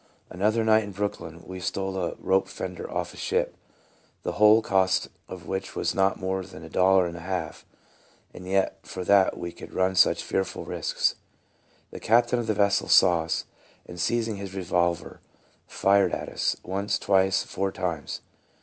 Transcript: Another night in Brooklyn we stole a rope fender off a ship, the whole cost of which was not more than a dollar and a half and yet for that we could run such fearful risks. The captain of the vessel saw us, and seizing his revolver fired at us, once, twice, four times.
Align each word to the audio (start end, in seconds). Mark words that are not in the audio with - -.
Another 0.31 0.63
night 0.63 0.83
in 0.83 0.93
Brooklyn 0.93 1.43
we 1.45 1.59
stole 1.59 1.95
a 1.95 2.15
rope 2.17 2.47
fender 2.47 2.89
off 2.89 3.13
a 3.13 3.17
ship, 3.17 3.55
the 4.23 4.31
whole 4.31 4.63
cost 4.63 5.09
of 5.29 5.45
which 5.45 5.75
was 5.75 5.93
not 5.93 6.19
more 6.19 6.43
than 6.43 6.63
a 6.63 6.69
dollar 6.71 7.05
and 7.05 7.15
a 7.15 7.19
half 7.21 7.67
and 8.33 8.47
yet 8.47 8.79
for 8.81 9.03
that 9.03 9.37
we 9.37 9.51
could 9.51 9.75
run 9.75 9.93
such 9.93 10.23
fearful 10.23 10.65
risks. 10.65 11.13
The 11.91 11.99
captain 11.99 12.39
of 12.39 12.47
the 12.47 12.55
vessel 12.55 12.87
saw 12.87 13.21
us, 13.25 13.45
and 13.85 14.01
seizing 14.01 14.37
his 14.37 14.55
revolver 14.55 15.19
fired 15.67 16.13
at 16.13 16.29
us, 16.29 16.57
once, 16.63 16.97
twice, 16.97 17.43
four 17.43 17.71
times. 17.71 18.21